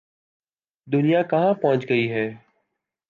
دنیا 0.87 1.21
کہاں 1.23 1.53
پہنچ 1.53 1.89
گئی 1.89 2.11
ہے۔ 2.11 2.27